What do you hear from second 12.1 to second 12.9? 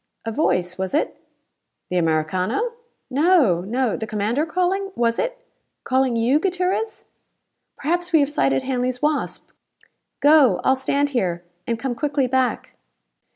back."